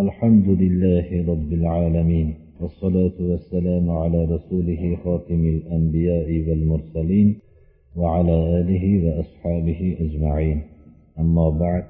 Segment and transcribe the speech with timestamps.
[0.00, 7.36] الحمد لله رب العالمين والصلاة والسلام على رسوله خاتم الأنبياء والمرسلين
[7.96, 10.62] وعلى آله وأصحابه أجمعين.
[11.18, 11.84] أما بعد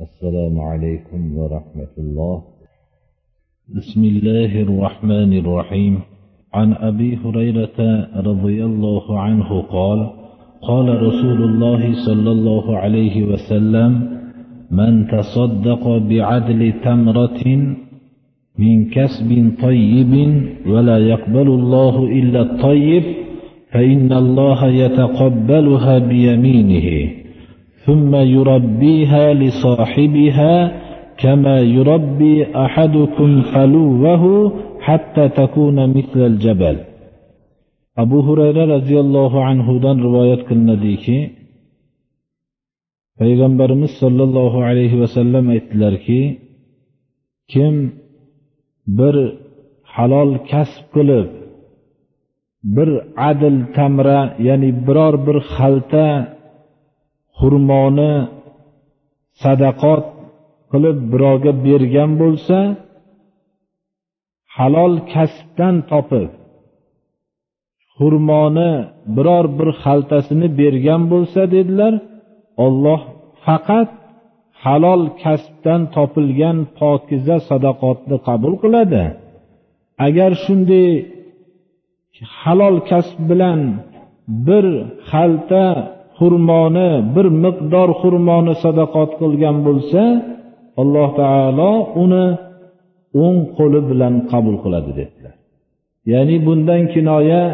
[0.00, 2.42] السلام عليكم ورحمة الله.
[3.76, 6.00] بسم الله الرحمن الرحيم.
[6.54, 10.10] عن أبي هريرة رضي الله عنه قال
[10.62, 14.17] قال رسول الله صلى الله عليه وسلم
[14.70, 17.44] من تصدق بعدل تمرة
[18.58, 23.02] من كسب طيب ولا يقبل الله إلا الطيب
[23.72, 27.10] فإن الله يتقبلها بيمينه
[27.86, 30.72] ثم يربيها لصاحبها
[31.18, 36.76] كما يربي أحدكم فلوه حتى تكون مثل الجبل.
[37.98, 41.37] أبو هريرة رضي الله عنه دان رواية قلنديكي
[43.20, 46.20] payg'ambarimiz sollallohu alayhi vasallam aytdilarki
[47.52, 47.74] kim
[48.98, 49.16] bir
[49.94, 51.28] halol kasb qilib
[52.76, 52.88] bir
[53.30, 56.06] adil tamra ya'ni biror bir xalta
[57.38, 58.14] xurmoni
[59.42, 60.04] sadaqot
[60.70, 62.58] qilib birovga bergan bo'lsa
[64.56, 66.30] halol kasbdan topib
[67.96, 68.72] xurmoni
[69.16, 71.94] biror bir xaltasini bergan bo'lsa dedilar
[72.64, 73.00] olloh
[73.48, 73.88] faqat
[74.64, 79.04] halol kasbdan topilgan pokiza sadaqotni qabul qiladi.
[80.06, 80.90] Agar shunday
[82.40, 83.60] halol kasb bilan
[84.46, 84.66] bir
[85.10, 85.64] xalta
[86.18, 90.02] xurmoni bir miqdor xurmoni sadaqot qilgan bo'lsa
[90.80, 91.72] alloh taolo
[92.02, 92.26] uni
[93.24, 95.34] o'ng qo'li bilan qabul qiladi dedilar.
[96.12, 97.44] Ya'ni bundan kinoya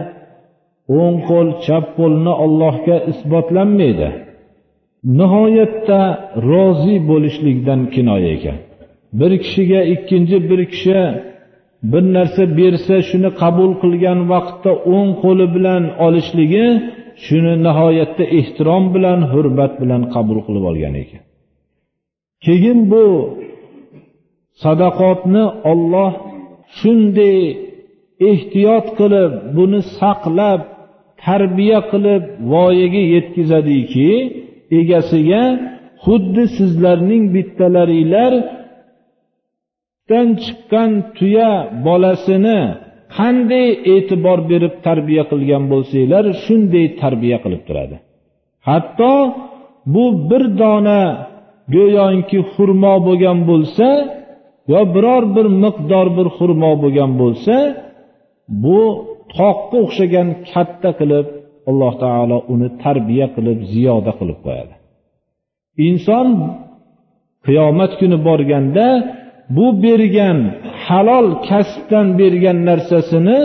[1.00, 4.08] o'ng qo'l chap qo'lni ollohga isbotlanmaydi.
[5.18, 6.00] Nihoyatda
[6.50, 8.58] rozi bo'lishlikdan kinoya ekan.
[9.20, 11.00] Bir kishiga ikkinchi bir kishi
[11.92, 16.66] bir narsa bersa shuni qabul qilgan vaqtda o'ng qo'li bilan olishligi
[17.24, 21.22] shuni nihoyatda ehtirom bilan hurmat bilan qabul qilib olgan ekan.
[22.44, 23.04] Keyin bu
[24.62, 26.12] sadaqotni olloh
[26.78, 27.38] shunday
[28.30, 30.60] ehtiyot qilib buni saqlab
[31.24, 32.22] tarbiya qilib
[32.52, 34.10] voyaga yetkazadiki
[34.80, 35.42] egasiga
[36.04, 41.52] xuddi sizlarning bittalaringlardan chiqqan tuya
[41.86, 42.60] bolasini
[43.16, 47.96] qanday e'tibor berib tarbiya qilgan bo'lsanglar shunday tarbiya qilib turadi.
[48.68, 49.14] Hatto
[49.94, 51.02] bu bir dona
[51.74, 53.88] go'yoki xurmo bo'lgan bo'lsa
[54.72, 57.56] yo biror bir miqdor bir xurmo bo'lgan bo'lsa
[58.64, 58.80] bu
[59.36, 61.26] toqqa o'xshagan katta qilib
[61.70, 64.74] alloh taolo uni tarbiya qilib ziyoda qilib qo'yadi.
[65.88, 66.28] Inson
[67.46, 68.86] qiyomat kuni borganda
[69.56, 70.38] bu bergan
[70.84, 73.38] halol kasbdan bergan narsasini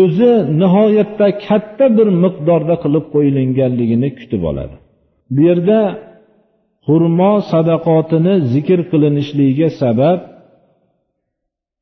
[0.00, 4.76] o'zi nihoyatda katta bir miqdorda qilib qo'yilganligini kutib oladi.
[5.34, 5.80] Bu yerda
[6.86, 10.18] xurmo sadaqotini zikr qilinishligiga sabab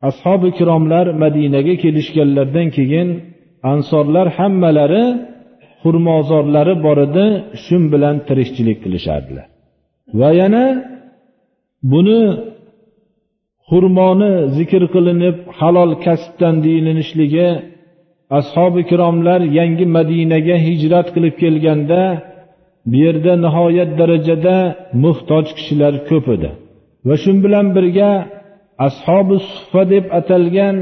[0.08, 3.08] ashobi ikromlar madinaga kelishganlaridan keyin
[3.72, 5.04] ansorlar hammalari
[5.82, 7.26] xurmozorlari bor edi
[7.65, 9.47] shu bilan tirikchilik qilishardilar.
[10.21, 10.65] Va yana
[11.93, 12.22] buni
[13.69, 17.48] xurmoni zikr qilinib halol kasbdan deyilinishligi
[18.38, 22.03] ashobi ikromlar yangi madinaga hijrat qilib kelganda
[22.91, 24.56] bu yerda nihoyat darajada
[25.04, 26.50] muhtoj kishilar ko'p edi.
[27.09, 28.10] Va shu bilan birga
[28.87, 30.77] ashobi suhfa deb atalgan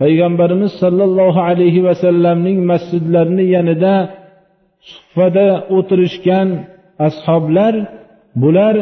[0.00, 3.94] payg'ambarimiz sollallohu alayhi vasallamning masjidlarini yanida
[4.90, 6.48] suhfada o'tirishgan
[7.08, 7.74] ashoblar
[8.42, 8.74] bular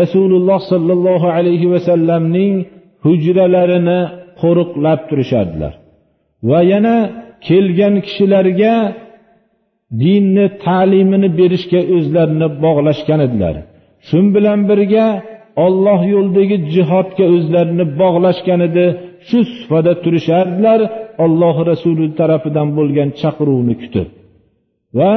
[0.00, 2.54] rasululloh sollallohu alayhi vasallamning
[3.04, 4.00] hujralarini
[4.40, 5.72] qo'riqlab turishardilar.
[6.50, 6.96] Va yana
[7.46, 8.74] kelgan kishilarga
[10.02, 13.54] dinni ta'limini berishga o'zlarini bog'lashgan edilar.
[14.08, 15.06] Shu bilan birga
[15.64, 18.86] olloh yo'lidagi jihodga o'zlarini bog'lashgan edi.
[19.28, 20.80] Shu sufada turishardilar
[21.24, 24.08] olloh rasuli tarafidan bo'lgan chaqiruvni kutib.
[24.98, 25.12] Va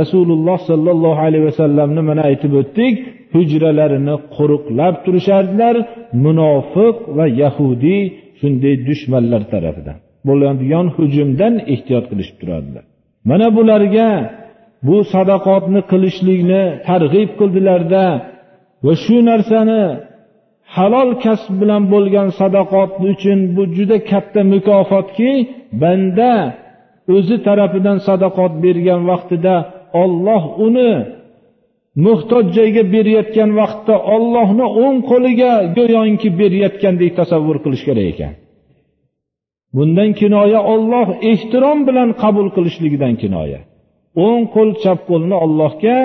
[0.00, 2.94] rasululloh sollallohu alayhi vasallamni mana aytib o'tdik
[3.34, 5.76] hujralarini qo'riqlab turishardilar
[6.24, 8.02] munofiq va yahudiy
[8.40, 9.96] shunday dushmanlar tarafidan.
[10.28, 12.84] Bo'ladigan hujumdan ehtiyot qilishib turardilar.
[13.30, 14.08] Mana bularga
[14.86, 18.04] bu sadaqotni qilishlikni targ'ib qildilarda
[18.84, 19.82] va shu narsani
[20.76, 25.30] halol kasb bilan bo'lgan sadaqot uchun bu juda katta mukofotki
[25.82, 26.32] banda
[27.16, 29.54] o'zi tarafidan sadaqot bergan vaqtida
[30.02, 30.92] olloh uni
[32.04, 38.32] muhtoj joyga berayotgan vaqtda ollohni o'ng qo'liga go'yoki berayotgandek tasavvur qilish kerak ekan.
[39.76, 43.60] Bundan kinoya olloh ehtirom bilan qabul qilishligidan kinoya.
[44.26, 45.96] O'ng qo'l chap qo'lni ollohga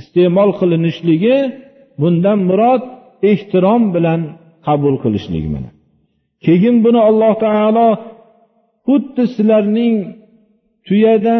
[0.00, 1.36] iste'mol qilinishligi
[2.00, 2.82] bundan murod
[3.32, 4.20] ehtirom bilan
[4.66, 5.70] qabul qilishlik mana.
[6.44, 7.88] Keyin buni alloh taolo
[8.86, 9.94] xuddi sizlarning
[10.86, 11.36] tuyada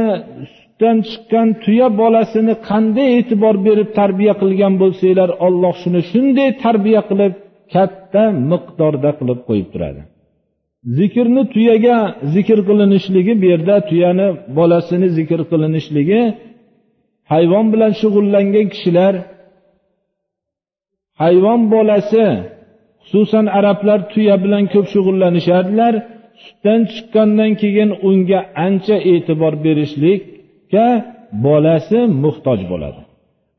[0.55, 7.33] sutdan chiqqan tuya bolasini qanday e'tibor berib tarbiya qilgan bo'lsanglar olloh shuni shunday tarbiya qilib
[7.75, 10.03] katta miqdorda qilib qo'yib turadi.
[10.99, 11.97] Zikrni tuyaga
[12.35, 14.29] zikr qilinishligi bu yerda tuyani
[14.59, 16.21] bolasini zikr qilinishligi
[17.33, 19.15] hayvon bilan shug'ullangan kishilar
[21.23, 22.27] hayvon bolasi
[23.09, 25.95] xususan arablar tuya bilan ko'p shug'ullanishardilar
[26.45, 30.87] sutdan chiqqandan keyin unga ancha e'tibor berishlikka
[31.47, 33.01] bolasi muhtoj bo'ladi.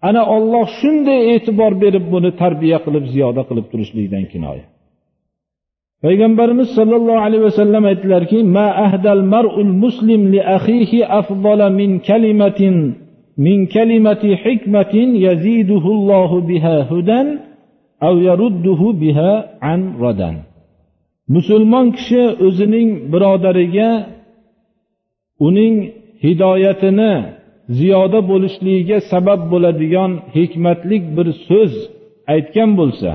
[0.07, 4.65] Ana olloh shunday e'tibor berib buni tarbiya qilib ziyoda qilib turishlikdan kinoya.
[6.03, 12.75] Payg'ambarimiz sollallohu alayhi vasallam aytdilarki ma ahdal mar'ul muslim li akhihi afdala min kalimatin
[13.45, 17.27] min kalimati hikmatin yaziduhullohu biha hudan
[21.35, 23.89] musulmon kishi o'zining birodariga
[25.47, 25.75] uning
[26.23, 27.13] hidoyatini
[27.77, 31.73] ziyoda bo'lishligiga sabab bo'ladigan hikmatlik bir so'z
[32.33, 33.11] aytgan bo'lsa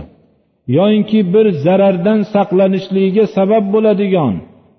[0.79, 4.35] yoyinki bir zarardan saqlanishligiga sabab bo'ladigan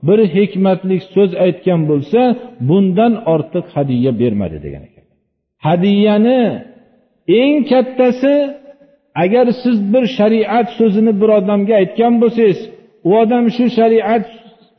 [0.07, 2.21] bir hikmatlik so'z aytgan bo'lsa
[2.69, 5.05] bundan ortiq hadya bermadi degan ekan.
[5.67, 6.41] Hadyani
[7.41, 8.33] eng kattasi
[9.24, 12.60] agar siz bir shariat so'zini bir odamga aytgan bo'lsangiz
[13.10, 14.25] u odam shu shariat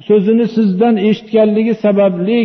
[0.08, 2.40] so'zini sizdan eshitganligi sababli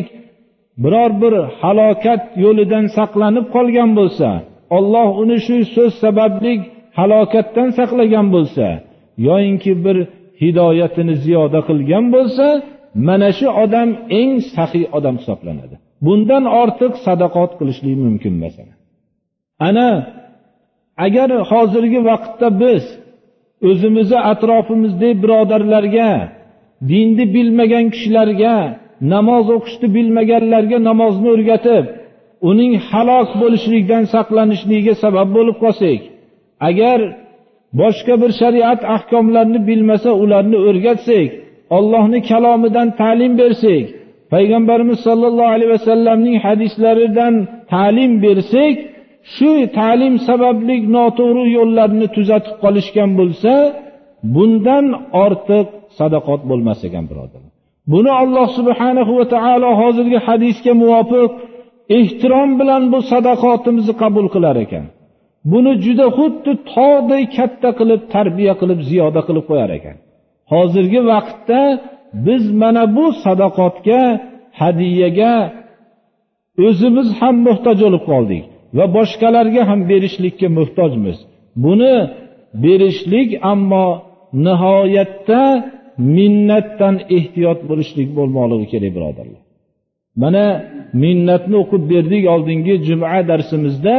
[0.84, 4.30] biror bir halokat yo'lidan saqlanib qolgan bo'lsa
[4.78, 6.54] olloh uni shu so'z sababli
[7.00, 8.66] halokatdan saqlagan bo'lsa
[9.28, 9.98] yoyinki bir
[10.42, 12.48] hidoyatini ziyoda qilgan bo'lsa
[13.08, 13.90] mana shu odam
[14.20, 15.76] eng saxiy odam hisoblanadi.
[16.06, 18.56] Bundan ortiq sadaqot qilishlik mumkin emas
[19.68, 19.88] ana
[21.06, 22.84] agar hozirgi vaqtda biz
[23.70, 26.12] o'zimizni atrofimizdagi birodarlarga
[26.92, 28.56] dinni bilmagan kishilarga
[29.14, 31.86] namoz o'qishni bilmaganlarga namozni o'rgatib
[32.50, 36.02] uning halok bo'lishlikdan saqlanishligiga sabab bo'lib qolsak
[36.70, 37.00] agar
[37.82, 41.30] boshqa bir shariat ahkomlarini bilmasa ularni o'rgatsak
[41.78, 43.86] ollohni kalomidan ta'lim bersak
[44.34, 47.34] payg'ambarimiz sollallohu alayhi vasallamning hadislaridan
[47.74, 48.76] ta'lim bersak
[49.34, 53.54] shu ta'lim sababli noto'g'ri yo'llarni tuzatib qolishgan bo'lsa
[54.36, 54.86] bundan
[55.26, 55.68] ortiq
[56.00, 57.52] sadaqot bo'lmas ekan birodarlar
[57.94, 61.32] buni alloh subhanahu va taolo hozirgi hadisga muvofiq
[61.98, 64.86] ehtirom bilan bu sadaqotimizni qabul qilar ekan.
[65.52, 69.98] Buni juda xuddi tog'day katta qilib tarbiya qilib ziyoda qilib qo'yar ekan.
[70.54, 71.62] Hozirgi vaqtda
[72.26, 74.02] biz mana bu sadoqatga
[74.62, 75.36] hadiyaga
[76.68, 78.44] o'zimiz ham muhtoj bo'lib qoldik.
[78.78, 81.18] Va boshqalarga ham berishlikka muhtojmiz.
[81.64, 81.96] Buni
[82.64, 83.88] berishlik ammo
[84.46, 85.44] nihoyatda
[86.16, 89.42] minnatdan ehtiyot bo'lishlik bo'lmoqligi kerak birodarlar.
[90.22, 90.46] Mana
[91.04, 93.98] minnatni o'qib berdik oldingi juma darsimizda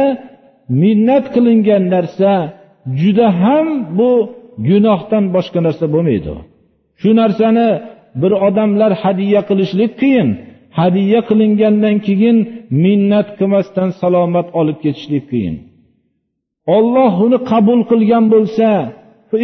[0.83, 2.31] minnat qilingan narsa
[3.01, 4.11] juda ham bu
[4.67, 6.31] gunohdan boshqa narsa bo'lmaydi.
[7.01, 7.67] Shu narsani
[8.21, 10.29] bir odamlar hadya qilishlik qiyin.
[10.79, 12.37] Hadya qilingandan keyin
[12.83, 15.55] minnat qilmasdan salomat olib ketishlik qiyin.
[16.75, 18.69] Olloh uni qabul qilgan bo'lsa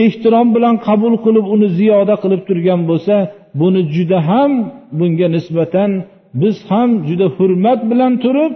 [0.05, 3.15] ehtirom bilan qabul qilib uni ziyoda qilib turgan bo'lsa
[3.59, 4.51] buni juda ham
[4.99, 5.91] bunga nisbatan
[6.41, 8.53] biz ham juda hurmat bilan turib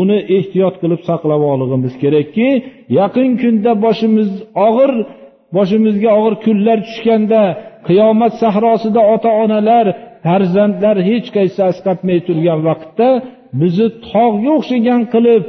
[0.00, 2.48] uni ehtiyot qilib saqlab olishimiz kerakki
[2.98, 4.30] yaqin kunda boshimiz
[4.66, 4.92] og'ir
[5.56, 7.42] boshimizga og'ir kunlar tushganda
[7.88, 9.86] qiyomat sahrosida ota onalar
[10.24, 13.08] farzandlar hech qaysi asqatmay turgan vaqtda
[13.60, 15.42] bizni tog'ga o'xshagan qilib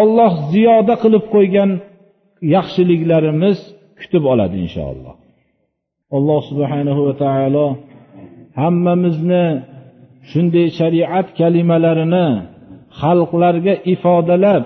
[0.00, 1.70] olloh ziyoda qilib qo'ygan
[2.54, 3.58] yaxshiliklarimiz
[4.00, 5.14] kutib oladi inshaalloh.
[6.16, 7.66] Alloh subhanahu va taolo
[8.60, 9.46] hammamizni
[10.30, 12.28] shunday shariat kalimalarini
[13.00, 14.62] xalqlarga ifodalab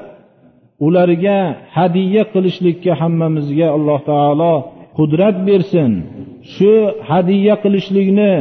[0.87, 1.39] ularga
[1.77, 4.55] hadiya qilishlikka hammamizga alloh taolo
[4.99, 5.93] qudrat bersin.
[6.55, 6.73] Shu
[7.11, 8.33] hadiya qilishlikni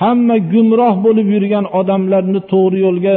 [0.00, 3.16] hamma gumroh bo'lib yurgan odamlarni to'g'ri yo'lga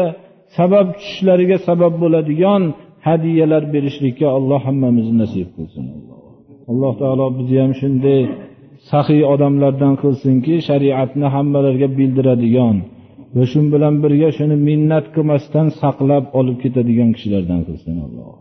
[0.57, 2.61] sabab tushishlariga sabab bo'ladigan
[3.07, 5.85] hadiyalar berishlikka alloh hammamizni nasib qilsin.
[6.71, 8.21] Alloh taolo bizni ham shunday
[8.91, 12.77] saxiy odamlardan qilsinki shariatni hammalarga bildiradigan
[13.35, 18.31] va shu bilan birga shuni minnat qilmasdan saqlab olib ketadigan kishilardan qilsin alloh.